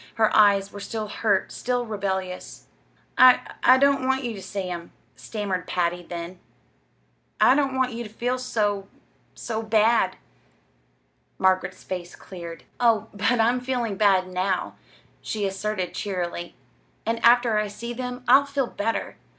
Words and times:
Her 0.15 0.35
eyes 0.35 0.71
were 0.71 0.79
still 0.79 1.09
hurt, 1.09 1.51
still 1.51 1.85
rebellious. 1.85 2.65
"I 3.19 3.39
I 3.61 3.77
don't 3.77 4.07
want 4.07 4.23
you 4.23 4.33
ter 4.33 4.41
see 4.41 4.63
them," 4.63 4.93
stammered 5.15 5.67
Patty, 5.67 6.01
then. 6.01 6.39
"I 7.39 7.53
don't 7.53 7.75
want 7.75 7.93
you 7.93 8.03
ter 8.03 8.09
feel 8.09 8.39
so 8.39 8.87
so 9.35 9.61
bad." 9.61 10.17
Margaret's 11.37 11.83
face 11.83 12.15
cleared. 12.15 12.63
"Oh, 12.79 13.09
but 13.13 13.39
I'm 13.39 13.59
feeling 13.59 13.95
bad 13.95 14.27
now," 14.27 14.73
she 15.21 15.45
asserted 15.45 15.93
cheerily; 15.93 16.55
"and 17.05 17.23
after 17.23 17.59
I 17.59 17.67
see 17.67 17.93
them 17.93 18.23
I'll 18.27 18.45
feel 18.45 18.65
better. 18.65 19.17